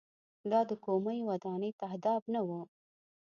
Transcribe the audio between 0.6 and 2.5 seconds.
د کومۍ ودانۍ تهداب نه و.